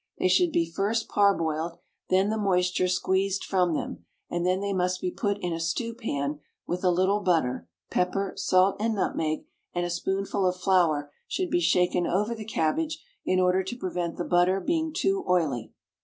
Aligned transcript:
They 0.17 0.29
should 0.29 0.51
be 0.51 0.65
first 0.65 1.07
parboiled, 1.07 1.77
then 2.09 2.31
the 2.31 2.37
moisture 2.39 2.87
squeezed 2.87 3.43
from 3.43 3.75
them, 3.75 4.03
and 4.31 4.43
then 4.43 4.59
they 4.59 4.73
must 4.73 4.99
be 4.99 5.11
put 5.11 5.37
in 5.37 5.53
a 5.53 5.59
stew 5.59 5.93
pan 5.93 6.39
with 6.65 6.83
a 6.83 6.89
little 6.89 7.19
butter, 7.19 7.67
pepper, 7.91 8.33
salt 8.35 8.77
and 8.79 8.95
nutmeg, 8.95 9.45
and 9.75 9.85
a 9.85 9.91
spoonful 9.91 10.47
of 10.47 10.55
flour 10.55 11.11
should 11.27 11.51
be 11.51 11.59
shaken 11.61 12.07
over 12.07 12.33
the 12.33 12.45
cabbage 12.45 13.05
in 13.25 13.39
order 13.39 13.61
to 13.63 13.77
prevent 13.77 14.17
the 14.17 14.25
butter 14.25 14.59
being 14.59 14.91
too 14.91 15.23
oily. 15.29 15.71